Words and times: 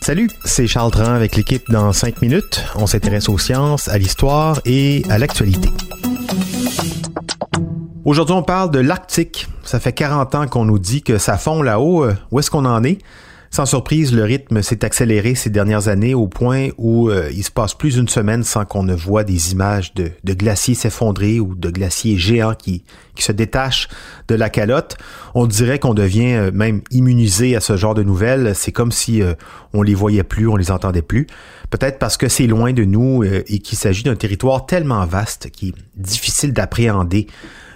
Salut, 0.00 0.30
c'est 0.46 0.66
Charles 0.66 0.90
Tran 0.90 1.12
avec 1.12 1.36
l'équipe 1.36 1.62
dans 1.70 1.92
5 1.92 2.22
minutes. 2.22 2.64
On 2.74 2.86
s'intéresse 2.86 3.28
aux 3.28 3.36
sciences, 3.36 3.86
à 3.88 3.98
l'histoire 3.98 4.62
et 4.64 5.02
à 5.10 5.18
l'actualité. 5.18 5.68
Aujourd'hui, 8.06 8.34
on 8.34 8.42
parle 8.42 8.70
de 8.70 8.78
l'Arctique. 8.78 9.46
Ça 9.62 9.78
fait 9.78 9.92
40 9.92 10.34
ans 10.36 10.46
qu'on 10.46 10.64
nous 10.64 10.78
dit 10.78 11.02
que 11.02 11.18
ça 11.18 11.36
fond 11.36 11.60
là-haut. 11.60 12.04
Euh, 12.04 12.14
où 12.30 12.38
est-ce 12.38 12.50
qu'on 12.50 12.64
en 12.64 12.82
est? 12.82 12.96
Sans 13.50 13.66
surprise, 13.66 14.14
le 14.14 14.24
rythme 14.24 14.62
s'est 14.62 14.84
accéléré 14.84 15.34
ces 15.34 15.50
dernières 15.50 15.88
années 15.88 16.14
au 16.14 16.26
point 16.26 16.68
où 16.76 17.08
euh, 17.08 17.30
il 17.32 17.42
se 17.42 17.50
passe 17.50 17.74
plus 17.74 17.94
d'une 17.94 18.08
semaine 18.08 18.44
sans 18.44 18.64
qu'on 18.64 18.82
ne 18.82 18.94
voit 18.94 19.24
des 19.24 19.52
images 19.52 19.94
de, 19.94 20.12
glaciers 20.24 20.74
s'effondrer 20.74 21.40
ou 21.40 21.54
de 21.54 21.70
glaciers 21.70 22.18
géants 22.18 22.54
qui, 22.54 22.84
qui 23.18 23.24
se 23.24 23.32
détachent 23.32 23.88
de 24.28 24.34
la 24.34 24.48
calotte. 24.48 24.96
On 25.34 25.46
dirait 25.46 25.78
qu'on 25.78 25.94
devient 25.94 26.34
euh, 26.34 26.50
même 26.52 26.82
immunisé 26.90 27.56
à 27.56 27.60
ce 27.60 27.76
genre 27.76 27.94
de 27.94 28.02
nouvelles. 28.02 28.54
C'est 28.54 28.72
comme 28.72 28.92
si 28.92 29.22
euh, 29.22 29.34
on 29.74 29.82
les 29.82 29.94
voyait 29.94 30.22
plus, 30.22 30.48
on 30.48 30.56
les 30.56 30.70
entendait 30.70 31.02
plus. 31.02 31.26
Peut-être 31.70 31.98
parce 31.98 32.16
que 32.16 32.28
c'est 32.28 32.46
loin 32.46 32.72
de 32.72 32.84
nous 32.84 33.22
euh, 33.24 33.42
et 33.48 33.58
qu'il 33.58 33.76
s'agit 33.76 34.04
d'un 34.04 34.16
territoire 34.16 34.66
tellement 34.66 35.04
vaste 35.04 35.50
qui 35.50 35.68
est 35.68 35.74
difficile 35.96 36.52
d'appréhender 36.52 37.26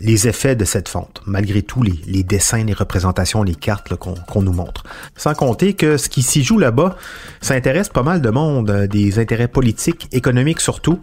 les 0.00 0.28
effets 0.28 0.56
de 0.56 0.64
cette 0.64 0.88
fonte, 0.88 1.20
malgré 1.26 1.62
tous 1.62 1.82
les, 1.82 2.22
dessins, 2.22 2.64
les 2.64 2.72
représentations, 2.72 3.42
les 3.42 3.54
cartes 3.54 3.94
qu'on 3.96 4.42
nous 4.42 4.52
montre. 4.52 4.84
Sans 5.16 5.34
compter 5.34 5.74
que 5.74 5.96
ce 5.96 6.08
qui 6.08 6.22
s'y 6.22 6.42
joue 6.42 6.58
là-bas, 6.58 6.96
ça 7.40 7.54
intéresse 7.54 7.88
pas 7.88 8.02
mal 8.02 8.20
de 8.20 8.30
monde, 8.30 8.70
euh, 8.70 8.86
des 8.86 9.18
intérêts 9.18 9.48
politiques, 9.48 10.08
économiques 10.12 10.60
surtout, 10.60 11.00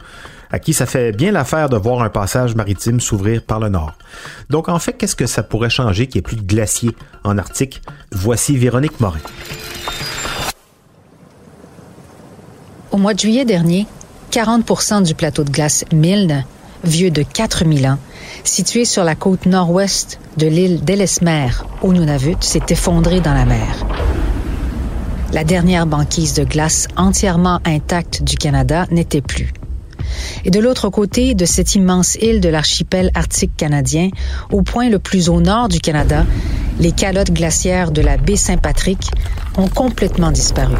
à 0.51 0.59
qui 0.59 0.73
ça 0.73 0.85
fait 0.85 1.11
bien 1.11 1.31
l'affaire 1.31 1.69
de 1.69 1.77
voir 1.77 2.01
un 2.01 2.09
passage 2.09 2.55
maritime 2.55 2.99
s'ouvrir 2.99 3.41
par 3.41 3.59
le 3.59 3.69
nord. 3.69 3.97
Donc 4.49 4.69
en 4.69 4.79
fait, 4.79 4.93
qu'est-ce 4.93 5.15
que 5.15 5.25
ça 5.25 5.43
pourrait 5.43 5.69
changer 5.69 6.07
qu'il 6.07 6.19
n'y 6.19 6.19
ait 6.19 6.29
plus 6.29 6.37
de 6.37 6.43
glaciers 6.43 6.95
en 7.23 7.37
Arctique? 7.37 7.81
Voici 8.11 8.55
Véronique 8.57 8.99
Morin. 8.99 9.19
Au 12.91 12.97
mois 12.97 13.13
de 13.13 13.19
juillet 13.19 13.43
dernier, 13.43 13.87
40 14.31 15.03
du 15.03 15.15
plateau 15.15 15.43
de 15.43 15.49
glace 15.49 15.83
Milne, 15.91 16.45
vieux 16.87 17.11
de 17.11 17.23
4000 17.23 17.87
ans, 17.87 17.97
situé 18.43 18.85
sur 18.85 19.03
la 19.03 19.15
côte 19.15 19.45
nord-ouest 19.45 20.19
de 20.37 20.47
l'île 20.47 20.83
d'Ellesmer, 20.83 21.49
au 21.81 21.93
Nunavut, 21.93 22.37
s'est 22.41 22.65
effondré 22.69 23.19
dans 23.19 23.33
la 23.33 23.45
mer. 23.45 23.85
La 25.33 25.43
dernière 25.43 25.85
banquise 25.85 26.33
de 26.33 26.43
glace 26.43 26.87
entièrement 26.95 27.59
intacte 27.65 28.23
du 28.23 28.37
Canada 28.37 28.85
n'était 28.91 29.21
plus. 29.21 29.51
Et 30.45 30.51
de 30.51 30.59
l'autre 30.59 30.89
côté 30.89 31.33
de 31.33 31.45
cette 31.45 31.75
immense 31.75 32.15
île 32.15 32.39
de 32.39 32.49
l'archipel 32.49 33.11
arctique 33.15 33.55
canadien, 33.57 34.09
au 34.51 34.61
point 34.61 34.89
le 34.89 34.99
plus 34.99 35.29
au 35.29 35.41
nord 35.41 35.67
du 35.67 35.79
Canada, 35.79 36.25
les 36.79 36.91
calottes 36.91 37.31
glaciaires 37.31 37.91
de 37.91 38.01
la 38.01 38.17
baie 38.17 38.35
Saint-Patrick 38.35 39.09
ont 39.57 39.67
complètement 39.67 40.31
disparu. 40.31 40.75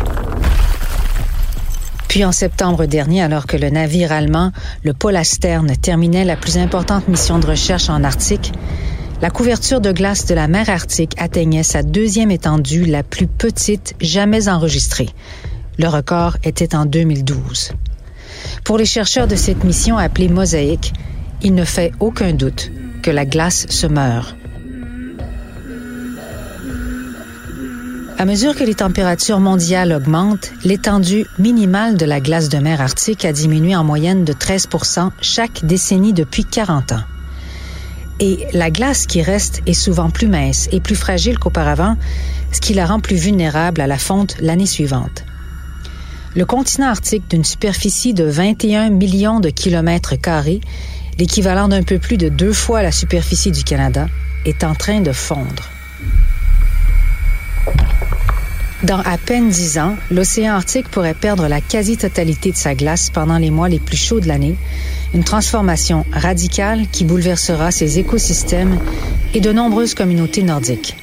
Puis 2.15 2.23
en 2.23 2.31
septembre 2.31 2.85
dernier, 2.85 3.21
alors 3.21 3.45
que 3.45 3.57
le 3.57 3.69
navire 3.69 4.13
allemand, 4.13 4.53
le 4.83 4.93
Polastern, 4.93 5.69
terminait 5.75 6.23
la 6.23 6.37
plus 6.37 6.57
importante 6.57 7.09
mission 7.09 7.39
de 7.39 7.45
recherche 7.45 7.89
en 7.89 8.05
Arctique, 8.05 8.53
la 9.21 9.29
couverture 9.29 9.81
de 9.81 9.91
glace 9.91 10.25
de 10.25 10.33
la 10.33 10.47
mer 10.47 10.69
Arctique 10.69 11.11
atteignait 11.17 11.61
sa 11.61 11.83
deuxième 11.83 12.31
étendue 12.31 12.85
la 12.85 13.03
plus 13.03 13.27
petite 13.27 13.95
jamais 13.99 14.47
enregistrée. 14.47 15.09
Le 15.77 15.89
record 15.89 16.37
était 16.45 16.73
en 16.73 16.85
2012. 16.85 17.73
Pour 18.63 18.77
les 18.77 18.85
chercheurs 18.85 19.27
de 19.27 19.35
cette 19.35 19.65
mission 19.65 19.97
appelée 19.97 20.29
Mosaïque, 20.29 20.93
il 21.41 21.53
ne 21.53 21.65
fait 21.65 21.91
aucun 21.99 22.31
doute 22.31 22.71
que 23.01 23.11
la 23.11 23.25
glace 23.25 23.65
se 23.67 23.87
meurt. 23.87 24.37
À 28.17 28.23
mesure 28.23 28.55
que 28.55 28.63
les 28.63 28.75
températures 28.75 29.41
mondiales 29.41 29.91
augmentent, 29.91 30.53
l'étendue 30.63 31.25
minimale 31.37 31.97
de 31.97 32.05
la 32.05 32.21
glace 32.21 32.47
de 32.47 32.57
mer 32.59 32.79
arctique 32.79 33.25
a 33.25 33.33
diminué 33.33 33.75
en 33.75 33.83
moyenne 33.83 34.23
de 34.23 34.31
13 34.31 34.69
chaque 35.19 35.65
décennie 35.65 36.13
depuis 36.13 36.45
40 36.45 36.93
ans. 36.93 37.03
Et 38.21 38.47
la 38.53 38.71
glace 38.71 39.05
qui 39.05 39.21
reste 39.21 39.61
est 39.65 39.73
souvent 39.73 40.09
plus 40.11 40.29
mince 40.29 40.69
et 40.71 40.79
plus 40.79 40.95
fragile 40.95 41.37
qu'auparavant, 41.37 41.97
ce 42.53 42.61
qui 42.61 42.73
la 42.73 42.85
rend 42.85 43.01
plus 43.01 43.17
vulnérable 43.17 43.81
à 43.81 43.87
la 43.87 43.97
fonte 43.97 44.37
l'année 44.39 44.65
suivante. 44.65 45.25
Le 46.37 46.45
continent 46.45 46.87
arctique 46.87 47.29
d'une 47.29 47.43
superficie 47.43 48.13
de 48.13 48.23
21 48.23 48.91
millions 48.91 49.41
de 49.41 49.49
kilomètres 49.49 50.15
carrés, 50.15 50.61
l'équivalent 51.19 51.67
d'un 51.67 51.83
peu 51.83 51.99
plus 51.99 52.17
de 52.17 52.29
deux 52.29 52.53
fois 52.53 52.81
la 52.81 52.93
superficie 52.93 53.51
du 53.51 53.65
Canada, 53.65 54.07
est 54.45 54.63
en 54.63 54.73
train 54.73 55.01
de 55.01 55.11
fondre. 55.11 55.74
Dans 58.83 58.99
à 58.99 59.17
peine 59.17 59.49
dix 59.49 59.77
ans, 59.77 59.95
l'océan 60.11 60.55
Arctique 60.55 60.89
pourrait 60.89 61.13
perdre 61.13 61.47
la 61.47 61.61
quasi-totalité 61.61 62.51
de 62.51 62.57
sa 62.57 62.75
glace 62.75 63.09
pendant 63.09 63.37
les 63.37 63.49
mois 63.49 63.69
les 63.69 63.79
plus 63.79 63.97
chauds 63.97 64.19
de 64.19 64.27
l'année, 64.27 64.55
une 65.13 65.23
transformation 65.23 66.05
radicale 66.11 66.87
qui 66.91 67.05
bouleversera 67.05 67.71
ses 67.71 67.99
écosystèmes 67.99 68.77
et 69.33 69.39
de 69.39 69.53
nombreuses 69.53 69.93
communautés 69.93 70.43
nordiques. 70.43 70.97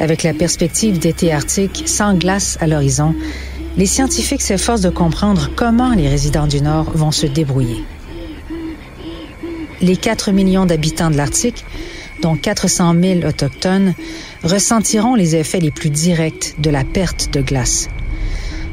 Avec 0.00 0.22
la 0.22 0.34
perspective 0.34 0.98
d'été 0.98 1.32
arctique 1.32 1.82
sans 1.86 2.14
glace 2.14 2.56
à 2.60 2.68
l'horizon, 2.68 3.14
les 3.76 3.86
scientifiques 3.86 4.42
s'efforcent 4.42 4.82
de 4.82 4.90
comprendre 4.90 5.50
comment 5.56 5.94
les 5.94 6.08
résidents 6.08 6.46
du 6.46 6.60
Nord 6.60 6.92
vont 6.94 7.10
se 7.10 7.26
débrouiller. 7.26 7.82
Les 9.80 9.96
4 9.96 10.30
millions 10.30 10.64
d'habitants 10.64 11.10
de 11.10 11.16
l'Arctique, 11.16 11.64
dont 12.22 12.36
400 12.36 12.94
000 13.02 13.20
autochtones, 13.26 13.94
ressentiront 14.42 15.14
les 15.14 15.36
effets 15.36 15.60
les 15.60 15.70
plus 15.70 15.90
directs 15.90 16.54
de 16.58 16.70
la 16.70 16.84
perte 16.84 17.32
de 17.34 17.42
glace. 17.42 17.88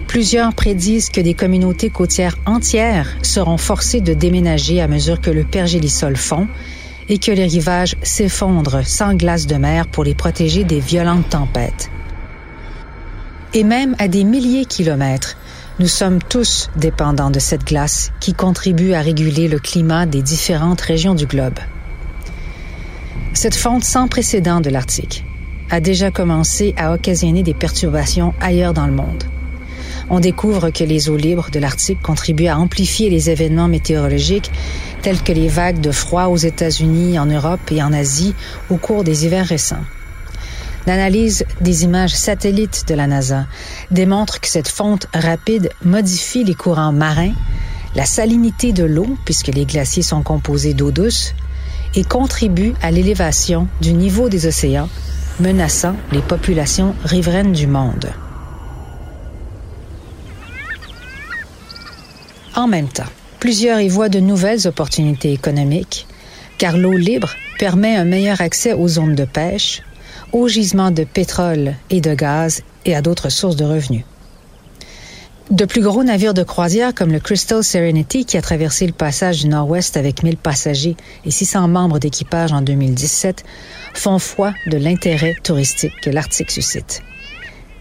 Plusieurs 0.08 0.54
prédisent 0.54 1.10
que 1.10 1.22
des 1.22 1.34
communautés 1.34 1.90
côtières 1.90 2.38
entières 2.46 3.18
seront 3.22 3.58
forcées 3.58 4.02
de 4.02 4.14
déménager 4.14 4.82
à 4.82 4.88
mesure 4.88 5.20
que 5.20 5.30
le 5.30 5.44
pergélisol 5.44 6.16
fond 6.16 6.48
et 7.10 7.18
que 7.18 7.32
les 7.32 7.46
rivages 7.46 7.96
s'effondrent 8.02 8.88
sans 8.88 9.16
glace 9.16 9.46
de 9.46 9.56
mer 9.56 9.88
pour 9.88 10.04
les 10.04 10.16
protéger 10.16 10.64
des 10.64 10.80
violentes 10.80 11.30
tempêtes. 11.30 11.92
Et 13.54 13.64
même 13.64 13.96
à 14.00 14.08
des 14.08 14.24
milliers 14.24 14.64
de 14.64 14.68
kilomètres, 14.68 15.36
nous 15.80 15.88
sommes 15.88 16.20
tous 16.22 16.70
dépendants 16.76 17.32
de 17.32 17.40
cette 17.40 17.66
glace 17.66 18.12
qui 18.20 18.34
contribue 18.34 18.94
à 18.94 19.02
réguler 19.02 19.48
le 19.48 19.60
climat 19.60 20.06
des 20.06 20.22
différentes 20.22 20.82
régions 20.82 21.16
du 21.16 21.26
globe. 21.26 21.58
Cette 23.34 23.56
fonte 23.56 23.84
sans 23.84 24.08
précédent 24.08 24.60
de 24.60 24.70
l'Arctique 24.70 25.24
a 25.70 25.80
déjà 25.80 26.10
commencé 26.10 26.74
à 26.78 26.94
occasionner 26.94 27.44
des 27.44 27.54
perturbations 27.54 28.34
ailleurs 28.42 28.74
dans 28.74 28.88
le 28.88 28.94
monde. 28.94 29.24
On 30.10 30.20
découvre 30.20 30.72
que 30.72 30.84
les 30.84 31.10
eaux 31.10 31.16
libres 31.16 31.52
de 31.52 31.60
l'Arctique 31.60 32.02
contribuent 32.02 32.48
à 32.48 32.58
amplifier 32.58 33.12
les 33.12 33.30
événements 33.30 33.68
météorologiques 33.68 34.52
tels 35.04 35.22
que 35.22 35.32
les 35.32 35.48
vagues 35.48 35.80
de 35.80 35.92
froid 35.92 36.26
aux 36.26 36.38
États-Unis, 36.38 37.20
en 37.20 37.28
Europe 37.28 37.72
et 37.72 37.84
en 37.84 37.94
Asie 37.94 38.34
au 38.72 38.78
cours 38.78 39.04
des 39.04 39.26
hivers 39.26 39.46
récents. 39.46 39.84
L'analyse 40.88 41.46
des 41.62 41.84
images 41.84 42.16
satellites 42.16 42.86
de 42.88 42.96
la 42.96 43.06
NASA 43.06 43.46
démontre 43.92 44.40
que 44.40 44.48
cette 44.48 44.68
fonte 44.68 45.06
rapide 45.14 45.70
modifie 45.86 46.44
les 46.44 46.56
courants 46.56 46.94
marins, 46.94 47.34
la 47.96 48.06
salinité 48.06 48.74
de 48.74 48.86
l'eau, 48.86 49.18
puisque 49.24 49.48
les 49.48 49.66
glaciers 49.66 50.04
sont 50.04 50.24
composés 50.24 50.74
d'eau 50.74 50.92
douce, 50.92 51.36
et 51.96 52.04
contribue 52.04 52.74
à 52.82 52.92
l'élévation 52.92 53.68
du 53.82 53.94
niveau 53.94 54.30
des 54.30 54.46
océans, 54.46 54.90
menaçant 55.40 55.96
les 56.12 56.22
populations 56.22 56.96
riveraines 57.04 57.54
du 57.54 57.68
monde. 57.68 58.12
En 62.56 62.68
même 62.68 62.90
temps, 62.90 63.04
plusieurs 63.40 63.80
y 63.80 63.88
voient 63.88 64.10
de 64.10 64.20
nouvelles 64.20 64.68
opportunités 64.68 65.32
économiques, 65.32 66.08
car 66.58 66.78
l'eau 66.78 66.98
libre 66.98 67.36
permet 67.58 67.96
un 67.96 68.06
meilleur 68.06 68.42
accès 68.42 68.74
aux 68.74 68.88
zones 68.88 69.16
de 69.16 69.26
pêche, 69.26 69.82
aux 70.32 70.48
gisements 70.48 70.92
de 70.92 71.04
pétrole 71.04 71.76
et 71.90 72.02
de 72.02 72.14
gaz 72.14 72.64
et 72.86 72.96
à 72.96 73.02
d'autres 73.02 73.30
sources 73.30 73.56
de 73.56 73.66
revenus. 73.66 74.04
De 75.50 75.66
plus 75.66 75.82
gros 75.82 76.04
navires 76.04 76.36
de 76.36 76.44
croisière 76.44 76.94
comme 76.94 77.12
le 77.12 77.20
Crystal 77.20 77.64
Serenity 77.64 78.24
qui 78.24 78.38
a 78.38 78.42
traversé 78.42 78.86
le 78.86 78.94
passage 78.94 79.40
du 79.42 79.48
Nord-Ouest 79.48 79.98
avec 79.98 80.22
1000 80.22 80.38
passagers 80.38 80.96
et 81.26 81.32
600 81.32 81.68
membres 81.68 81.98
d'équipage 81.98 82.52
en 82.52 82.62
2017 82.62 83.44
font 83.96 84.20
foi 84.20 84.54
de 84.68 84.78
l'intérêt 84.78 85.36
touristique 85.42 86.00
que 86.04 86.12
l'Arctique 86.12 86.52
suscite. 86.52 87.02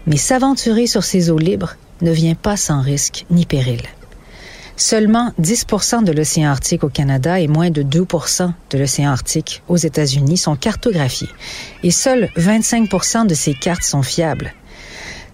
Mais 0.07 0.17
s'aventurer 0.17 0.87
sur 0.87 1.03
ces 1.03 1.29
eaux 1.29 1.37
libres 1.37 1.75
ne 2.01 2.09
vient 2.11 2.33
pas 2.33 2.57
sans 2.57 2.81
risque 2.81 3.27
ni 3.29 3.45
péril. 3.45 3.83
Seulement 4.75 5.33
10 5.37 5.65
de 6.05 6.11
l'océan 6.11 6.49
Arctique 6.49 6.83
au 6.83 6.89
Canada 6.89 7.39
et 7.39 7.47
moins 7.47 7.69
de 7.69 7.83
2% 7.83 8.51
de 8.71 8.77
l'océan 8.79 9.11
Arctique 9.11 9.61
aux 9.67 9.77
États-Unis 9.77 10.37
sont 10.37 10.55
cartographiés 10.55 11.29
et 11.83 11.91
seuls 11.91 12.29
25% 12.35 13.27
de 13.27 13.35
ces 13.35 13.53
cartes 13.53 13.83
sont 13.83 14.01
fiables. 14.01 14.53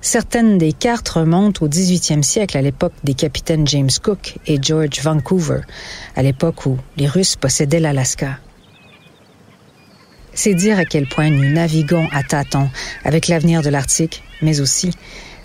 Certaines 0.06 0.60
des 0.60 0.72
cartes 0.72 1.10
remontent 1.10 1.66
au 1.66 1.68
18e 1.68 2.22
siècle, 2.22 2.56
à 2.56 2.62
l'époque 2.62 2.94
des 3.04 3.16
capitaines 3.16 3.66
James 3.66 3.90
Cook 4.04 4.36
et 4.46 4.60
George 4.62 5.02
Vancouver, 5.02 5.62
à 6.16 6.22
l'époque 6.22 6.68
où 6.68 6.78
les 6.96 7.08
Russes 7.08 7.36
possédaient 7.36 7.80
l'Alaska. 7.80 8.38
C'est 10.36 10.54
dire 10.54 10.78
à 10.78 10.86
quel 10.86 11.08
point 11.08 11.32
nous 11.32 11.52
naviguons 11.52 12.08
à 12.12 12.22
tâtons 12.22 12.70
avec 13.04 13.28
l'avenir 13.28 13.64
de 13.64 13.70
l'Arctique, 13.70 14.22
mais 14.44 14.62
aussi 14.62 14.92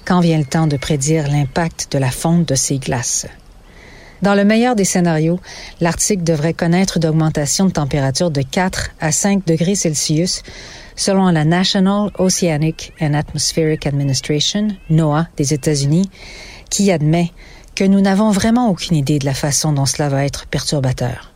quand 0.05 0.21
vient 0.21 0.37
le 0.37 0.45
temps 0.45 0.67
de 0.67 0.77
prédire 0.77 1.29
l'impact 1.29 1.91
de 1.93 1.99
la 1.99 2.11
fonte 2.11 2.47
de 2.47 2.55
ces 2.55 2.77
glaces. 2.77 3.27
Dans 4.23 4.35
le 4.35 4.45
meilleur 4.45 4.77
des 4.77 4.85
scénarios, 4.85 5.41
l'Arctique 5.81 6.23
devrait 6.23 6.53
connaître 6.53 6.99
d'augmentation 6.99 7.65
de 7.65 7.71
température 7.71 8.31
de 8.31 8.43
4 8.43 8.91
à 9.01 9.13
5 9.13 9.47
degrés 9.47 9.75
Celsius, 9.75 10.43
selon 10.95 11.29
la 11.31 11.47
National 11.47 12.11
Oceanic 12.19 12.93
and 13.01 13.15
Atmospheric 13.15 13.87
Administration, 13.87 14.69
NOAA, 14.91 15.27
des 15.39 15.55
États-Unis, 15.55 16.11
qui 16.69 16.93
admet 16.93 17.33
que 17.75 17.85
nous 17.85 18.03
n'avons 18.03 18.31
vraiment 18.31 18.69
aucune 18.69 18.97
idée 18.97 19.19
de 19.19 19.25
la 19.25 19.33
façon 19.33 19.73
dont 19.73 19.87
cela 19.87 20.11
va 20.11 20.27
être 20.27 20.47
perturbateur. 20.47 21.30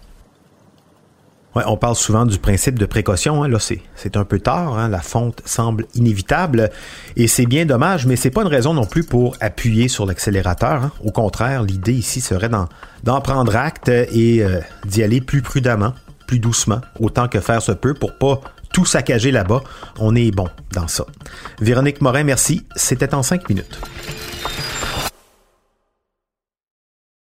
Ouais, 1.55 1.63
on 1.67 1.77
parle 1.77 1.95
souvent 1.95 2.27
du 2.27 2.39
principe 2.39 2.79
de 2.79 2.87
précaution. 2.87 3.45
Hein. 3.45 3.49
Là, 3.49 3.59
c'est 3.61 4.17
un 4.17 4.25
peu 4.25 4.41
tard. 4.41 4.77
Hein. 4.77 4.89
La 4.89 5.01
fonte 5.01 5.41
semble 5.45 5.87
inévitable 5.95 6.71
et 7.17 7.29
c'est 7.29 7.47
bien 7.47 7.65
dommage, 7.65 8.07
mais 8.07 8.17
c'est 8.17 8.31
pas 8.31 8.43
une 8.43 8.49
raison 8.49 8.75
non 8.75 8.87
plus 8.87 9.05
pour 9.05 9.37
appuyer 9.41 9.89
sur 9.89 10.07
l'accélérateur. 10.07 10.85
Hein. 10.85 10.93
Au 11.05 11.13
contraire, 11.13 11.63
l'idée 11.63 11.93
ici 11.93 12.21
serait 12.21 12.51
d'en 13.03 13.21
prendre 13.21 13.55
acte 13.57 13.89
et 13.89 14.43
euh, 14.43 14.61
d'y 14.87 15.03
aller 15.03 15.21
plus 15.21 15.43
prudemment, 15.43 15.95
plus 16.27 16.41
doucement, 16.41 16.81
autant 16.99 17.29
que 17.29 17.41
faire 17.41 17.63
se 17.63 17.73
peut 17.73 17.95
pour 17.95 18.19
pas 18.19 18.41
tout 18.73 18.85
saccager 18.85 19.31
là-bas. 19.31 19.63
On 19.99 20.17
est 20.17 20.33
bon 20.33 20.49
dans 20.73 20.89
ça. 20.89 21.07
Véronique 21.61 22.01
Morin, 22.01 22.25
merci. 22.25 22.67
C'était 22.75 23.15
en 23.15 23.23
cinq 23.23 23.49
minutes. 23.49 23.79